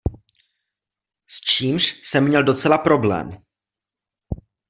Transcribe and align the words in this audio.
S 1.29 1.39
čímž 1.41 2.01
jsem 2.05 2.27
měl 2.27 2.43
docela 2.43 2.77
problém. 2.77 3.29